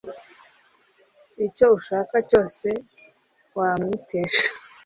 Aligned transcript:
icyo 1.45 1.65
ushaka 1.77 2.15
cyose 2.29 2.67
wamwitesha?” 3.57 4.45